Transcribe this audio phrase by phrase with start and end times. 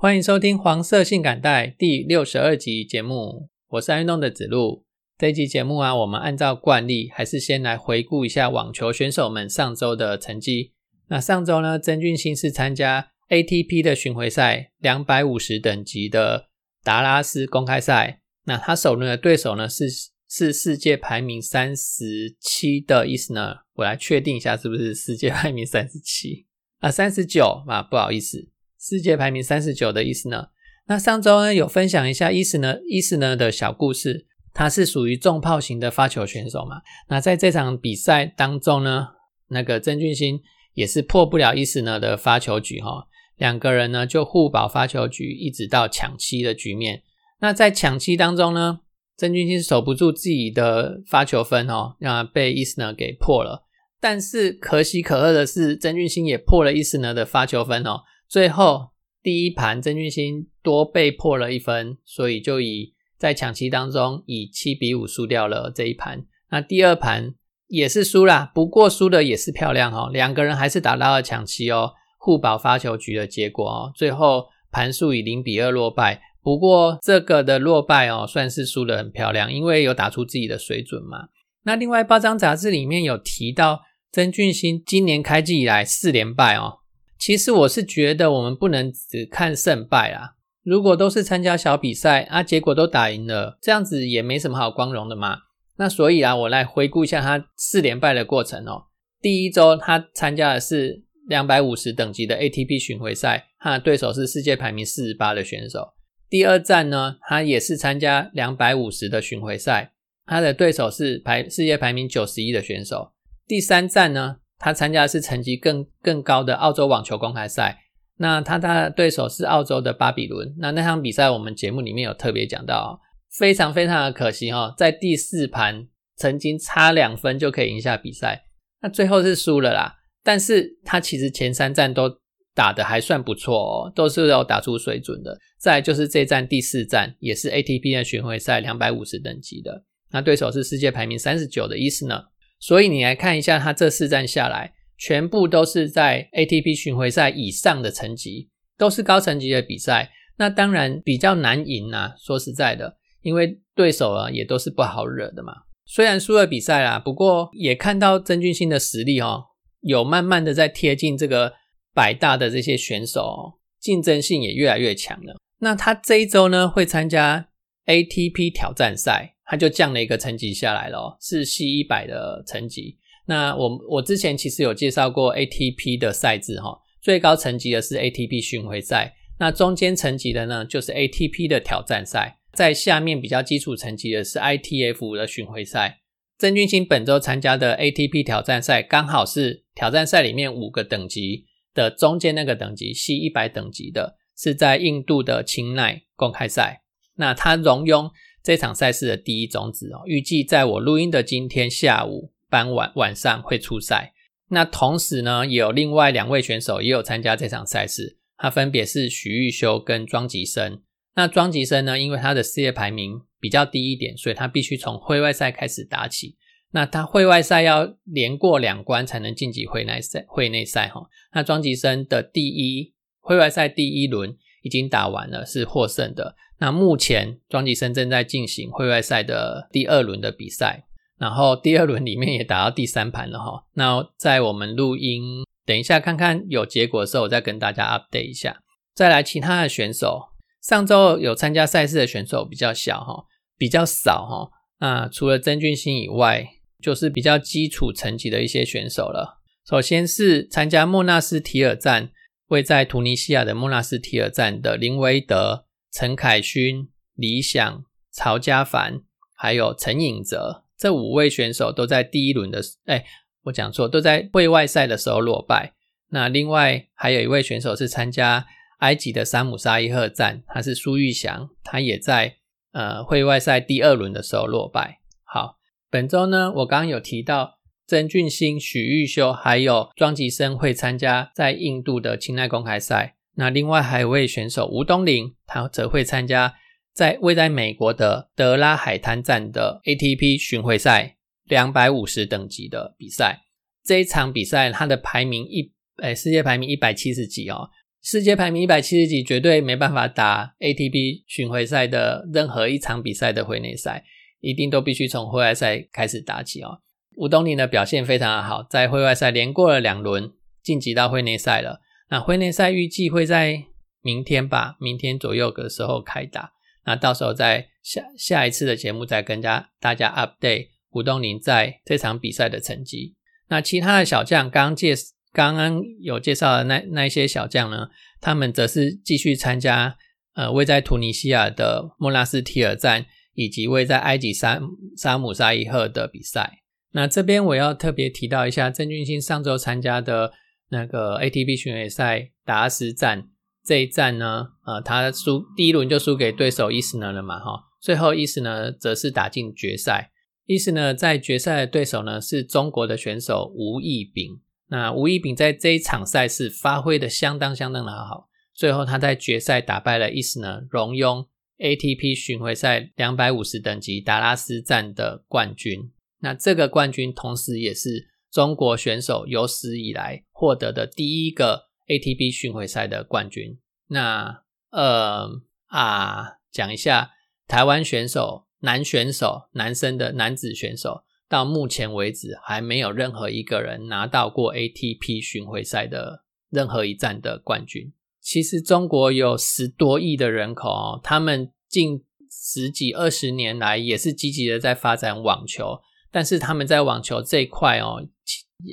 [0.00, 4.86] 欢迎收听黄色性感带第六十二集节目，我是爱运动的子路。
[5.18, 10.72] 这一集节目啊，我们按照惯例，还是先来回顾一下网球选手们上周的成绩。
[11.08, 16.46] 那上周呢，曾俊欣是参加 ATP 的巡回赛两百五十等级的
[16.82, 18.22] 达拉斯公开赛。
[18.46, 19.84] 那他首轮的对手呢是
[20.26, 23.56] 是世界排名三十七的伊斯呢？
[23.74, 26.46] 我来确定一下是不是世界排名三十七
[26.78, 26.90] 啊？
[26.90, 28.48] 三十九啊，不好意思。
[28.80, 30.46] 世界排名三十九的伊斯呢？
[30.88, 34.26] 那上周呢有分享一下伊斯呢伊斯呢的小故事。
[34.52, 36.80] 他是属于重炮型的发球选手嘛？
[37.08, 39.10] 那在这场比赛当中呢，
[39.48, 40.40] 那个曾俊欣
[40.74, 43.06] 也是破不了伊斯呢的发球局哈。
[43.36, 47.02] 两个人呢就互保发球局，一直到抢七的局面。
[47.38, 48.80] 那在抢七当中呢，
[49.16, 53.66] 曾俊欣守不住自己的发球分哦，那被伊斯呢给破了。
[54.00, 58.00] 但是可喜可贺的是，曾俊欣也破了伊斯呢的发球分哦。
[58.30, 58.90] 最后
[59.24, 66.24] 第一盘，曾俊欣多被破了一分，所以就以在抢七当中以七比五输掉了这一盘。
[66.50, 67.34] 那第二盘
[67.66, 73.92] 也是输啦，不过输的也是漂亮哦，两个人还是打到了抢七哦，互保发球局的结果哦。
[73.96, 81.30] 最后盘数以零比二落败，不过这个的落败哦，算是输的很漂亮，因为有打出自己的水准嘛。
[81.64, 83.80] 那另外八张杂志里面有提到，
[84.12, 86.76] 曾俊欣今年开季以来四连败哦。
[87.20, 90.36] 其实我是觉得我们不能只看胜败啊。
[90.62, 95.36] 如果都是参加小比赛啊，结果都打赢了，这样子也没什么好光荣的嘛。
[95.76, 98.84] 那所以啊，我来回顾一下他四连败的过程哦。
[99.20, 105.92] 第一周他参加的是两百五十等级的 ATP 巡回赛，他的对手是世界排名四十八的选手。
[106.30, 109.92] 第二站呢，他也是参加两百五十的巡回赛，
[110.24, 113.12] 他的对手是排世界排名九十一的选手。
[113.46, 114.36] 第三站呢？
[114.60, 117.80] 他参加的是成绩更更高的澳洲网球公开赛，
[118.18, 120.54] 那他的对手是澳洲的巴比伦。
[120.58, 123.00] 那那场比赛我们节目里面有特别讲到，
[123.38, 128.44] 非常非常的可惜哈，在第四盘曾经差两分就可以赢下比赛，
[128.82, 129.96] 那最后是输了啦。
[130.22, 132.20] 但是他其实前三站都
[132.54, 135.38] 打的还算不错哦，都是有打出水准的。
[135.58, 142.24] 再就是这站第四站也是 ATP 的巡回赛两百五十等级的，那对手是世界排名三十九的伊斯呢。
[142.60, 150.12] 所以你来看一下，他这四站下来，全部都是在 ATP 巡回赛以上的成绩，都是高层级的比赛。
[150.36, 155.52] 那当然比较难赢啊，说实在的，因为对手啊也都是不好惹的嘛。
[155.86, 159.44] 虽然输了比赛啦，不过也看到曾俊欣的实力哦，
[159.80, 161.54] 有慢慢的在贴近这个
[161.94, 165.36] 百大的这些选手，哦竞争性也越来越强了。
[165.60, 167.48] 那他这一周呢，会参加
[167.86, 169.36] ATP 挑战赛。
[169.50, 172.96] 他就降了一个层级下来了，是 C 一百的层级。
[173.26, 185.98] 那我我之前其实有介绍过 ATP 的赛制哈，最高层级的是 ATP 巡回赛，那中间层级的呢就是 ATP 的挑战赛，在下面比较基础层级的是 ITF 的巡回赛。
[186.38, 196.84] 曾俊欣本周参加的 ATP 挑战赛，刚好是挑战赛里面五个等级的中间那个等级 C 一百等级的，是在印度的钦奈公开赛。
[197.16, 198.08] 那他荣拥。
[198.42, 204.14] 这场赛事的第一种子哦，预计在我录音的今天下午傍晚晚上会出赛。
[204.48, 210.82] 那同时呢，也有另外两位选手也有参加这场赛事，他分别是许玉修跟庄吉生。
[211.14, 216.36] 那庄吉生呢，因为他的世界排名比较低一点，所以他必须从会外赛开始打起。
[216.72, 220.24] 那他会外赛要连过两关才能晋级会内赛。
[220.28, 221.02] 会内赛哈，
[221.34, 226.36] 那庄吉生的第一会外赛第一轮已经打完了，是获胜的。
[226.60, 230.84] 那目前庄吉生正在进行会外赛的第二轮的比赛，
[231.18, 233.64] 然后第二轮里面也打到第三盘了哈。
[233.74, 238.62] 那在我们录音，等一下看看有结果的时候，我再跟大家 update 一下。
[238.94, 240.28] 再来其他的选手，
[240.62, 243.24] 上周有参加赛事的选手比较小哈，
[243.56, 244.50] 比较少哈。
[244.80, 246.46] 那除了曾俊欣以外，
[246.82, 249.40] 就是比较基础层级的一些选手了。
[249.66, 252.10] 首先是参加莫纳斯提尔站，
[252.48, 255.64] 位在突尼西亚的莫纳斯提尔站的林维德。
[255.92, 259.02] 陈凯勋、李想、曹家凡，
[259.34, 263.04] 还有陈颖哲，这五位选手都在第一轮的，哎，
[263.44, 265.74] 我讲错，都在会外赛的时候落败。
[266.10, 268.46] 那另外还有一位选手是参加
[268.78, 272.36] 埃及的山姆沙伊赫站，他是苏玉祥，他也在
[272.72, 275.00] 呃会外赛第二轮的时候落败。
[275.24, 275.58] 好，
[275.90, 283.16] 本周呢，我刚刚有提到曾俊欣、许玉修还有庄吉生会参加在印度的青奈公开赛。
[283.40, 286.54] 那另外还有位选手吴东林，他则会参加
[286.92, 293.40] 在位在美国的德拉海滩站的 ATP 巡回赛两百五十等级的比赛。
[293.82, 295.72] 这一场比赛，他的排名一，
[296.02, 297.70] 诶，世界排名一百七十几哦，
[298.02, 304.04] 世界排名一百七十几，绝对没办法打 ATP 巡回赛的任何一场比赛的会内赛，
[304.40, 306.80] 一定都必须从会外赛开始打起哦。
[307.16, 310.30] 吴东林的表现非常的好，在会外赛连过了两轮，
[310.62, 311.80] 晋级到会内赛了。
[312.10, 313.66] 那会内赛预计会在
[314.02, 316.52] 明天吧，明天左右的时候开打。
[316.84, 323.14] 那到时候在下下一次的节目再跟家大家 update 胡东林在这场比赛的成绩。
[323.48, 324.94] 那其他的小将，刚介
[325.32, 327.88] 刚刚有介绍的那那一些小将呢，
[328.20, 329.96] 他们则是继续参加
[330.34, 334.60] 呃位在突尼西亚的莫拉斯提尔站，以及位在埃及沙
[334.96, 336.58] 沙姆沙伊赫的比赛。
[336.92, 340.32] 那这边我要特别提到一下郑俊兴上周参加的。
[340.70, 343.28] 那个 ATP 巡回赛达拉斯站
[343.64, 350.12] 这一站呢，呃，他输第一轮就输给对手伊斯呢了嘛，哈，最后伊斯呢则是打进决赛。
[350.46, 354.40] 伊斯呢在决赛的对手呢是中国的选手吴亦丙。
[354.68, 361.26] 那吴亦丙在这一场赛事发挥的相当相当的好，最后他在决赛打败了伊斯呢，荣拥
[361.58, 365.90] ATP 巡回赛两百五十等级达拉斯站的冠军。
[366.20, 368.08] 那这个冠军同时也是。
[368.32, 373.58] 中国选手有史以来获得的第一个 ATP 巡回赛的冠军。
[373.88, 375.28] 那呃
[375.66, 377.10] 啊，讲一下
[377.46, 387.92] 台湾选手男选手男生的男子选手，到目前为止还没有任何一个人拿到过 ATP 巡回赛的任何一站的冠军。
[388.22, 395.82] 其实中国有十多亿的人口，他们近十几二十年来也是积极的在发展网球。
[396.12, 398.04] 但是他们在网球这一块哦，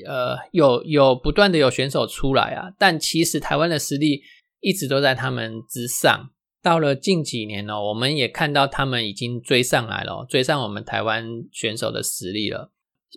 [0.06, 4.22] 呃，有有不断的有选手出来啊，但其实台湾的实力
[4.60, 6.30] 一直都在他们之上。
[6.63, 12.72] 到了近几年哦，我们也看到他们已经追上来了，追上我们台湾选手的实力了。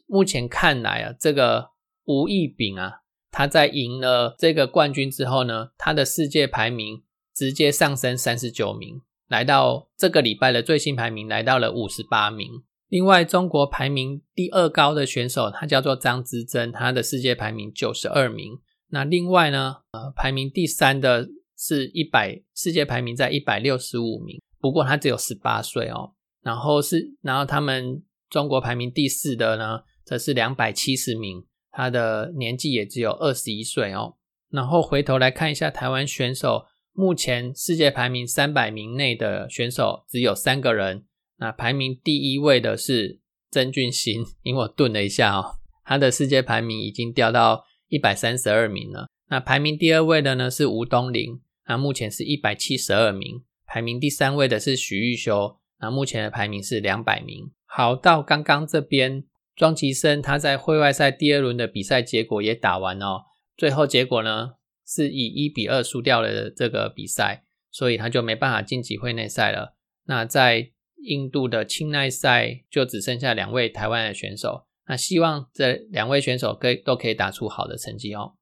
[0.06, 1.70] 目前看来啊，这个
[2.04, 3.00] 吴亦丙啊，
[3.32, 7.02] 他在赢了这个冠军之后呢，他的世界排名
[7.34, 12.48] 直接上升三十九名，来到这个礼拜的最新排名来到了五十八名。
[12.90, 18.58] 另外，中国排名第二高的选手，他叫做张之臻，他的世界排名九十二名。
[18.88, 26.14] 那另外呢，呃，排名第三的是一百，世界排名在一百六十五名，不过他只有十八岁哦。
[26.42, 34.16] 然后是，然后他们中国排名第四的呢，则是两百七十名，他的年纪也只有二十一岁哦。
[34.50, 41.04] 然后回头来看一下台湾选手，目前世界排名三百名内的选手只有三个人。
[41.40, 43.18] 那排名第一位的是
[43.50, 49.08] 曾俊欣，因为我顿了一下哦，他的世界排名已经掉到一百三十二名了。
[49.30, 53.42] 那排名第二位的呢是吴东林，那目前是一百七十二名。
[53.66, 57.50] 排名第三位的是许玉修，那目前的排名是两百名。
[57.64, 59.24] 好，到刚刚这边
[59.56, 63.22] 庄吉生他在会外赛第二轮的比赛结果也打完哦，
[63.56, 64.50] 最后结果呢
[64.86, 69.76] 是以一比二输掉了这个比赛，所以他就没办法晋级会内赛了。
[70.04, 70.72] 那在
[71.02, 78.34] 印度的青奈赛就只剩下两位台湾的选手，那希望这两位选手可以都可以打出好的成绩哦。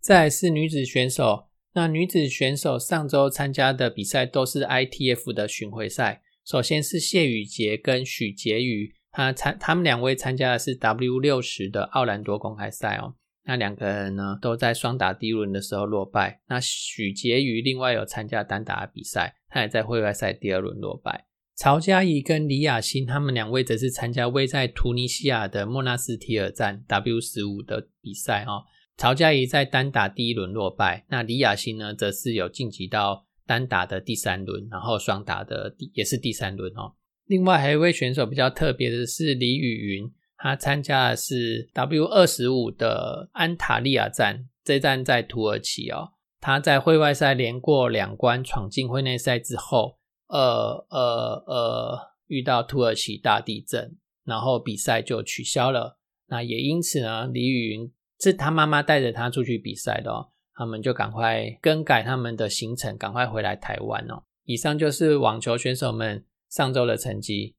[0.00, 6.22] 再是女子选手，那女子选手上周参加的比赛都是 ITF 的巡回赛。
[6.44, 13.14] 首先是谢宇杰跟许婕妤，她参他们两位参加的是 W 六十的奥兰多公开赛哦。
[13.44, 16.40] 那两个人呢都在双打第一轮的时候落败。
[16.48, 21.26] 那许婕妤另外有参加单打的比赛，他也在会外赛第二轮落败。
[21.54, 28.64] 曹佳怡跟李雅欣，他们两位则是参加位在突尼西亚的莫纳斯提尔站 W 十五的比赛哦。
[28.96, 36.94] 曹佳怡在单打第一轮落败，那李雅欣呢，则是有晋级到单打的第三轮，然后双打的第也是第三轮哦。
[37.26, 46.12] 另外还有一位选手比较特别的是李雨云，他参加的是 W 二十五的安塔利亚站，这站在土耳其哦。
[46.40, 49.98] 他在会外赛连过两关，闯进会内赛之后。
[50.32, 55.98] 呃呃呃，遇到土耳其大地震，然后比赛就取消了。
[56.28, 64.22] 那也因此呢，李雨云是他妈妈带着他出去比赛的哦，他们就赶快更改他们的行程，赶快回来台湾哦。
[64.44, 67.54] 以上就是网球选手们上周的成绩。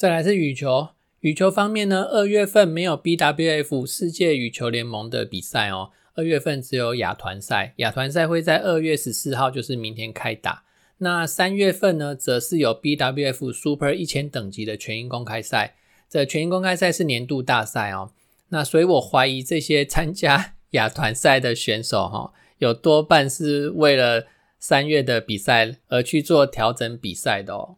[0.00, 0.88] 再来是羽球，
[1.20, 10.62] 羽球方面呢，二月份没有 BWF 世界羽球联盟的比赛哦，二月份只有亚团赛，亚团赛会在二月十四号，就是明天开打。
[10.96, 15.74] 那三月份呢，则是有 BWF Super 一千等级的全英公开赛，
[16.08, 18.12] 这全英公开赛是年度大赛哦。
[18.48, 24.24] 那所以我怀疑这些参加亚团赛的选手哈，有多半是为了
[24.58, 27.76] 三月的比赛而去做调整比赛的哦。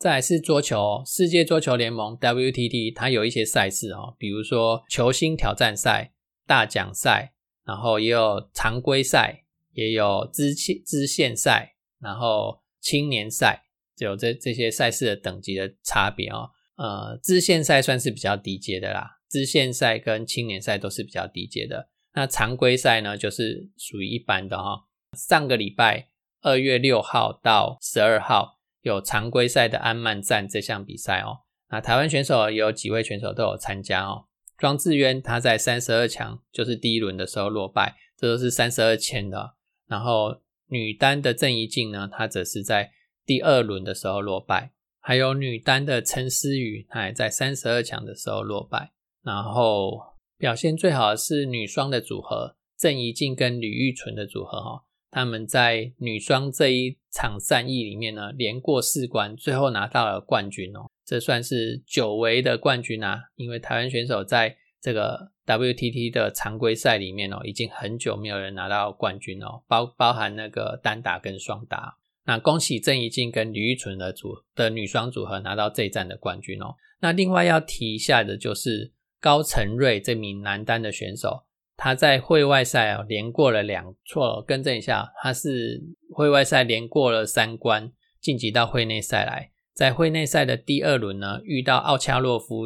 [0.00, 6.14] 再来是桌球，世界桌球联盟 WTT，它有一些赛事哦，比如说球星挑战赛、
[6.46, 7.34] 大奖赛，
[7.66, 13.64] 然后也有常规赛，也有支线支线赛，然后青年赛，
[13.98, 16.48] 有这这些赛事的等级的差别哦。
[16.76, 21.90] 呃，支线赛算是比较低阶的啦，支线赛跟青年赛都是比较低阶的。
[22.14, 24.86] 那常规赛呢，就是属于一般的哈。
[25.12, 26.08] 上个礼拜
[26.40, 28.59] 二月六号到十二号。
[28.82, 34.26] 有常规赛的安曼站这项比赛哦，那台湾选手有几位选手都有参加哦。
[34.56, 39.54] 庄智渊他在三十二强就是第一轮的时候落败，这都是三十二签的。
[39.86, 42.92] 然后女单的郑怡静呢，她则是在
[43.24, 44.72] 第二轮的时候落败。
[45.00, 48.92] 还有女单的陈思雨，她在三十二强的时候落败。
[49.22, 49.98] 然后
[50.36, 54.84] 表现最好的是女双的组合，郑怡静跟吕玉纯的组合哈。
[55.10, 60.86] 他们在女双这一场战役里面呢，连过四关，最后拿到了冠军哦。
[61.04, 63.24] 这算是久违的冠军啊！
[63.34, 71.96] 因为台湾选手在这个 WTT 的常规赛里面哦，已经很久没有人拿到冠军哦，包包含那个单打跟双打。
[72.26, 76.76] 那恭喜郑怡静跟吕玉纯的组的女双组合拿到这一站的冠军哦。
[77.00, 81.42] 那另外要提一下的就是高成瑞这名男单的选手。
[81.82, 85.82] 他在会外赛啊连过了两错，更正一下，他是
[86.14, 89.50] 会外赛连过了三关，晋级到会内赛来。
[89.72, 92.64] 在会内赛的第二轮呢，遇到奥恰洛夫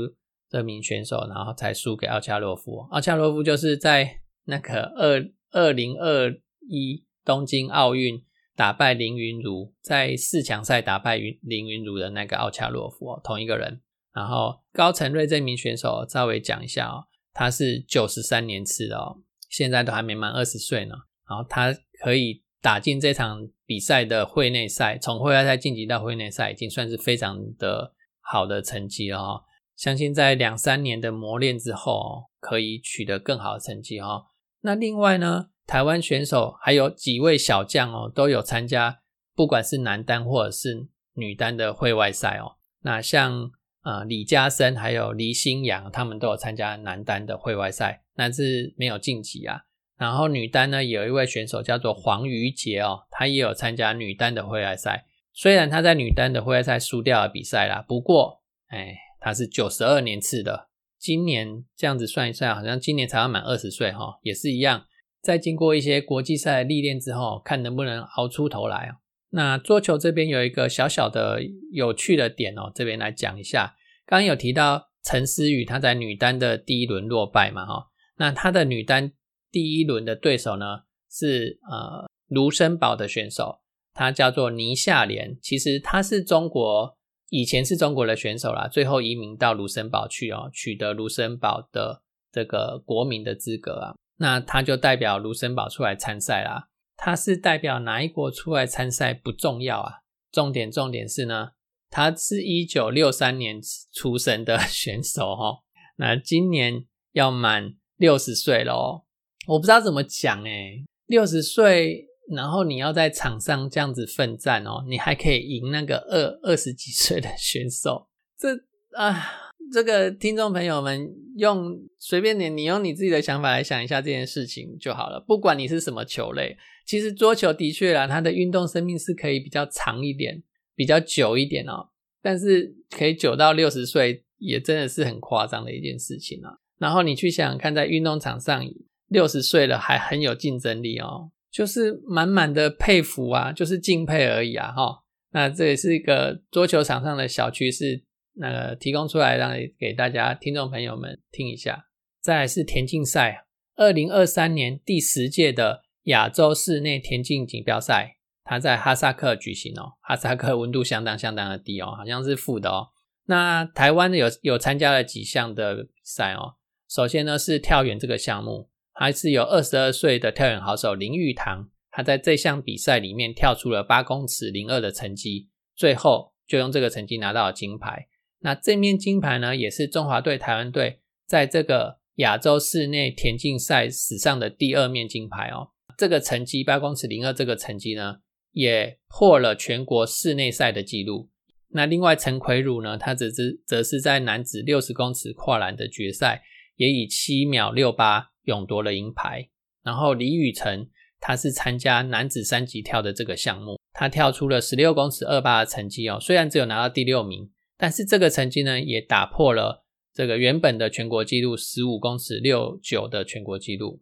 [0.51, 2.89] 这名选手，然后才输给奥恰洛夫。
[2.91, 6.33] 奥恰洛夫就是在那个二二零二
[6.69, 8.21] 一东京奥运
[8.57, 13.81] 打败林云如，在四强赛打败林林云如的那个奥恰洛夫，同一个人。
[14.13, 17.07] 然后高成瑞这名选手，稍微讲一下哦。
[17.35, 19.19] 他是九十三年次的哦，
[19.51, 20.95] 现在都还没满二十岁呢。
[21.29, 29.45] 然后他可以打进这场比赛的会内赛，从会外赛晋级到会内赛，已经算是非常的好的成绩了哈。
[29.77, 34.27] 相信在两三年的磨练之后，可以取得更好的成绩哈。
[34.61, 39.01] 那另外呢，台湾选手还有几位小将哦，都有参加，
[39.35, 42.57] 不管是男单或者是女单的会外赛哦。
[42.83, 43.51] 那像。
[43.85, 49.61] 啊，李嘉森还有黎新阳，他们都有参加男单的会外赛，但是没有晋级啊。
[49.99, 55.05] 然后女单呢，有一位选手叫做黄瑜杰哦，他也有参加女单的会外赛。
[55.35, 64.87] 虽然他在女单的会外赛输掉了比赛啦，不过，哎，他是九十二年次的，今年这样子算一算，好像今年才要满二十岁哈，也是一样。
[65.21, 69.04] 在经过一些国际赛历练之后，看能不能熬出头来哦。
[69.37, 73.75] 那桌球这边有一个小小的有趣的点哦，这边来讲一下。
[74.07, 77.89] 刚刚有提到陈思雨，她在女单的第一轮落败嘛，哈。
[78.17, 79.13] 那她的女单
[79.51, 83.61] 第一轮的对手呢是呃卢森堡的选手，
[83.93, 85.37] 她叫做倪夏莲。
[85.43, 86.97] 其实她是中国
[87.31, 93.97] 以前是中国的选手啦，最后移民到卢森堡去哦，取得卢森堡的这个国民的资格啊。
[94.19, 96.69] 那她就代表卢森堡出来参赛啦。
[96.97, 99.93] 他是代表哪一国出来参赛不重要啊，
[100.31, 101.51] 重点重点是呢，
[101.91, 103.61] 他是一九六三年
[103.93, 105.59] 出生的 选手哈，
[105.97, 109.05] 那今年要满六十岁了哦，
[109.49, 118.09] 我不知道怎么讲诶六十岁，然后你要在场上这样子奋战哦，你还可以赢那个二二十几岁的 选手，
[118.39, 118.51] 这
[118.97, 119.44] 啊。
[119.73, 125.19] 这个听众朋友们用随便点，你用你自己的想法来想一下这件事情就好了。
[125.27, 126.57] 不管你是什么球类，
[126.87, 130.43] 其实桌球的确啦，它的运动生命是可以比较长一点、
[130.75, 131.89] 比较久一点哦。
[132.23, 136.59] 但是可以久到六十岁，也真的是很夸张的一件事情啊。
[136.79, 138.65] 然后你去想想看，在运动场上
[139.09, 145.03] 六十岁了还很有竞争力哦，就是满满的佩服啊，就是敬佩而已啊哈。
[145.33, 148.05] 那这也是一个桌球场上的小趋势。
[148.35, 151.87] 那个提供出来让给大家听众朋友们听一下。
[152.21, 153.45] 再来是田径赛，
[153.77, 159.95] 二零二三年第十届的亚洲室内田径锦标赛，它在哈萨克举行哦。
[160.01, 162.89] 哈萨克温度相当相当的低哦，好像是负的哦。
[163.27, 166.57] 那台湾有有参加了几项的比赛哦。
[166.89, 178.07] 首先呢是跳远这个项目，还是有二十二岁的跳远好手林玉堂，他在这项比赛里面跳出了八公尺零二的成绩，最后就用这个成绩拿到了金牌。
[178.45, 185.71] 那这面金牌呢，也是中华队、台湾队在这个亚洲室内田径赛史上的第二面金牌哦。
[185.97, 188.19] 这个成绩八公尺零二这个成绩呢，
[188.53, 191.31] 也破了全国室内赛的记录。
[191.71, 196.43] 那另外陈奎儒呢，他则是则是在男子六十公尺跨栏的决赛，
[196.77, 199.49] 也以七秒六八勇夺了银牌。
[199.83, 214.01] 然后李宇辰，他是参加男子三级跳的这个项目，他跳出了十六公尺二八的成绩哦，虽然只有拿到第六名，但是这个成绩呢，也打破了这个原本的全国纪录十五公尺六九的全国纪录。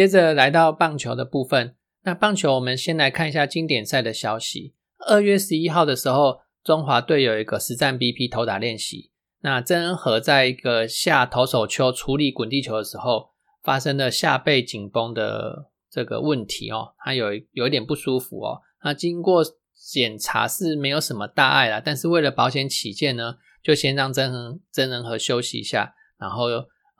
[0.00, 4.72] 接着来到棒球的部分，那棒球我们先来看一下经典赛的消息。
[5.06, 9.10] 二月十一号的时候，中华队有一个实战 BP 投打练习。
[9.42, 13.28] 那曾恩和在一个下投手球处理滚地球的时候，
[13.62, 18.62] 发生了下背紧绷的这个问题哦，他有有一点不舒服哦。
[18.82, 26.46] 那经过检查是没有什么大碍啦，但是为了保险起见呢，就先让曾恩曾恩和休息一下，然后。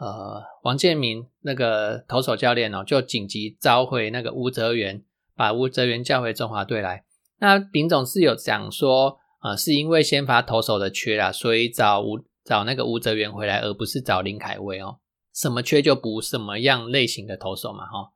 [0.00, 5.04] 呃，王建民那个投手教练哦，就紧急召回那个吴泽源，
[5.36, 7.04] 把吴泽源叫回中华队来。
[7.38, 15.00] 那丙总是有讲说，呃，是因为先发投手的缺啦，所以找吴找那个吴泽源回来，而不是找林凯威哦。
[15.34, 18.10] 什么缺就补什么样类型的投手嘛，哈。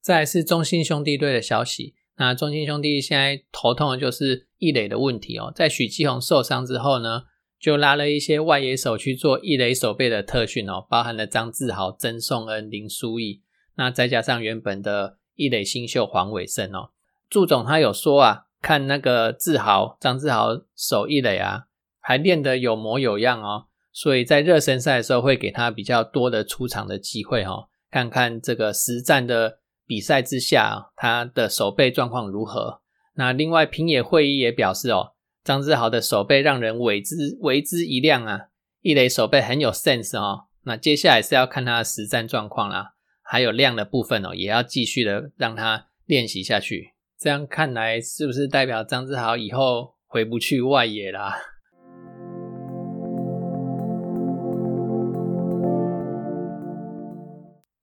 [0.00, 1.97] 再是中信兄弟队的消息。
[2.20, 7.22] 那中信兄弟现在头痛的就是一垒的问题哦，在许继宏受伤之后呢，
[7.60, 13.42] 就拉了一些外野手去做一垒守备的特训哦，包含了张志豪、曾颂恩、林书义，
[13.76, 16.90] 那再加上原本的一垒新秀黄伟胜哦，
[17.30, 21.66] 祝总他有说啊，看那个志豪、张志豪守一垒啊，
[22.00, 29.60] 还练得有模有样哦，所以在热身赛的时候会给他比较多的出场的机会哦，看看这个实战的。
[29.88, 32.82] 比赛之下，他的手背状况如何？
[33.14, 38.48] 那另外平野会议也表示哦，张志豪的手背让人为之为之一亮啊，
[38.82, 40.44] 一垒手背很有 sense 哦。
[40.64, 46.92] 那接下来是要看他的实战状况啦，还有量的部分哦，也要继续的让他练习下去。
[47.18, 51.34] 这样看来，是不是代表张志豪以后回不去外野啦？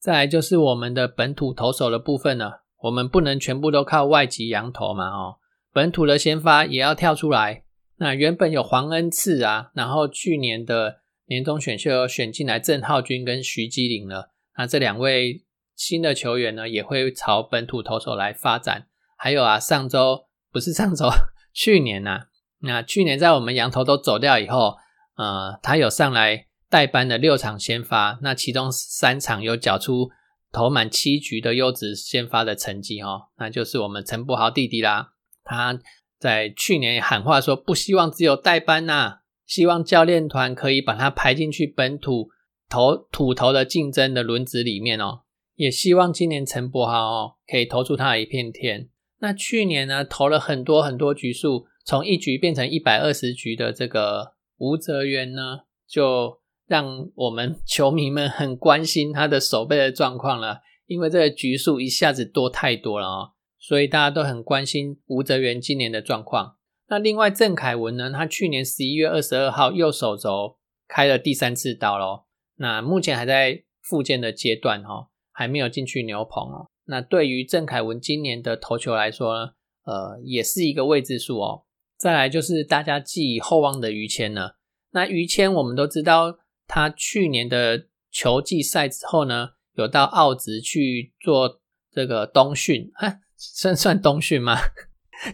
[0.05, 5.37] 再来就是我们的本土投手的部分了，我们不能全部都靠外籍洋投嘛，哦，
[5.73, 7.63] 本土的先发也要跳出来。
[7.97, 15.43] 那原本有黄恩赐啊，然后去年的年终选秀选进来郑浩君跟徐基林了，那这两位
[15.75, 18.85] 新的球员呢，也会朝本土投手来发展。
[19.17, 21.09] 还有啊，上周不是上周，
[21.51, 22.27] 去年呐，
[22.59, 24.75] 那去年在我们羊头都走掉以后，
[25.17, 26.45] 呃，他有上来。
[26.69, 30.09] 代班的六场先发，那其中三场有缴出
[30.51, 35.11] 投满七局的优质先发的成绩哦，那就是我们陈柏豪弟弟啦。
[35.43, 35.79] 他
[36.19, 42.29] 在去年喊话说，不希望只有代班呐，希望教练团可以把他排进去本土
[42.67, 45.21] 投土投的竞争的轮子里面哦，
[45.55, 48.89] 也希望今年陈柏豪哦可以投出他的一片天。
[49.19, 56.39] 那去年呢，投了很多很多局数，从一局变成一百二十局的这个吴泽源呢，就。
[56.67, 66.55] 让我们球迷们很关心他的手背的状况了，因为这个局数一下子多太多了哦，所以大家都很关心吴泽源今年的状况。
[66.87, 72.25] 那另外郑凯文呢，他去年十一月二十二号右手肘开了第三次刀咯，
[72.57, 76.69] 那目前还在复健的阶段哦，还没有进去牛棚哦。
[76.85, 79.51] 那对于郑凯文今年的投球来说呢，
[79.85, 81.65] 呃，也是一个未知数哦。
[81.97, 84.57] 再来就是大家寄予厚望的于谦了，
[84.91, 86.39] 那于谦我们都知道。
[86.67, 94.57] 他去年的球季赛之后呢，有到澳职去做这个冬训，啊，算 算冬训吗？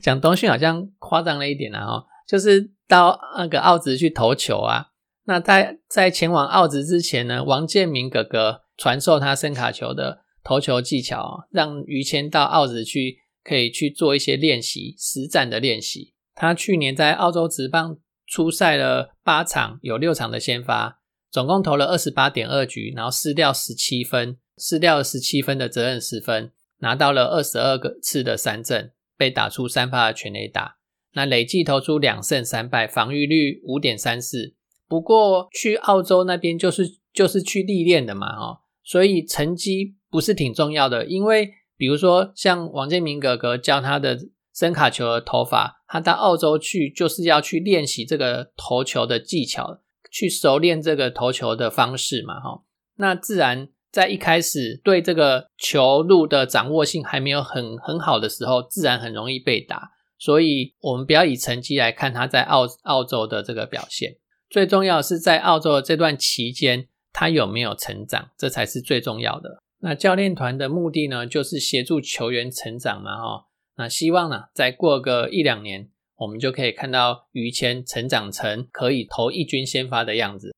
[0.01, 4.87] 讲冬训好像夸张了一点啊，哦，就是到那个澳职去投球啊。
[5.25, 16.13] 那在在前往澳职之前呢，王建民哥哥传授他声卡球的投球技巧，让于谦到澳职去可以去做一些练习，实战的练习。
[16.33, 21.00] 他去年在澳洲职棒出赛了八场，有六场的先发。
[21.31, 30.77] 总共投了二十八点二局，然后失掉十七分，失掉了十七分的责任十分，拿到了二十二个次的三振，被打出三发的全垒打。
[31.13, 34.53] 那累计投出两胜三败，防御率五点三四，
[34.87, 41.05] 不过去澳洲那边就是就是去历练的嘛，哈，所以成绩不是挺重要的。
[41.05, 44.17] 因为比如说像王建民哥哥教他的
[44.53, 49.81] 声卡球的投法，他到澳洲去就是要去练习这个投球的技巧，
[50.12, 52.62] 去熟练这个投球的方式嘛，哈，
[52.97, 53.69] 那自然。
[53.91, 59.91] 在一开始对这个球路的掌握性还没有很很好的时候，自然很容易被打。
[60.17, 64.15] 所以，我们不要以成绩来看他在澳澳洲的这个表现，
[64.50, 69.62] 最重要是在澳洲的这段期间，他有没有成长，这才是最重要的。
[69.82, 73.47] 那教练团的目的呢，就是协助球员成长嘛，哈。
[73.76, 75.89] 那希望呢，再过个一两年，
[76.21, 80.55] 我们就可以看到于谦成长成可以投一军先发的样子。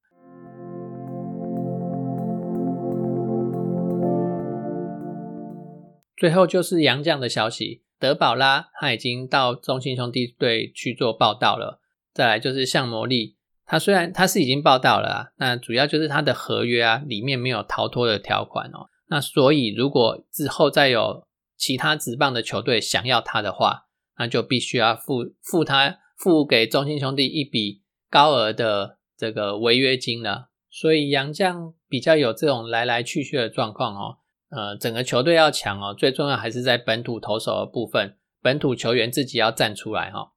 [6.17, 11.80] 最后就是杨绛的消息，德保拉他已经到中信兄弟队去做报道了。
[12.13, 18.89] 再来就是向魔力，他虽然他是已经报道了啊，那主要就是他的合约啊里面没有逃脱的条款哦。
[19.08, 23.86] 那所以如果之后再有其他职棒的球队想要他的话，
[24.17, 30.49] 那就必须要付付他付给中信兄弟一笔高额的这个违约金了。
[30.69, 34.17] 所以杨绛比较有这种来来去去的状况哦。
[34.49, 40.32] 呃，整个球队要强哦，最重要还是在本土投手的部分，本土球员自己要站出来哈。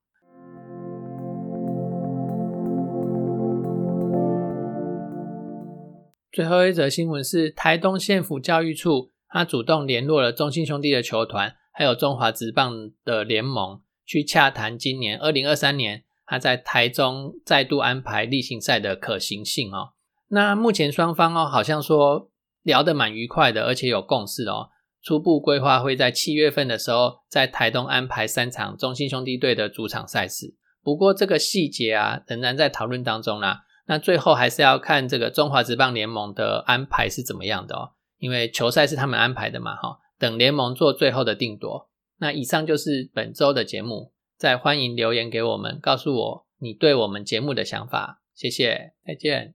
[6.32, 19.92] 最后一则新闻是，台东县府教育处，他主动联络了中信兄弟的球团，还有中华职棒的联盟，去洽谈今年二零二三年他在台中再度安排例行赛的可行性哦。
[20.28, 22.30] 那目前双方哦，好像说。
[22.66, 24.70] 聊得蛮愉快的，而且有共识哦。
[25.00, 30.56] 初步规划会在七月份的时候，在台东安排三场中信兄弟队的主场赛事。
[30.82, 33.60] 不过这个细节啊，仍然在讨论当中啦。
[33.86, 37.92] 那最后还是要看这个中华职棒联盟的安排是怎么样的哦。
[38.18, 40.00] 因为球赛是他们安排的嘛，哈。
[40.18, 41.90] 等联盟做最后的定夺。
[42.18, 48.22] 那以上就是本周的节目再欢迎留言给我们告诉我你对我们节目的想法。
[48.34, 49.54] 谢谢再见。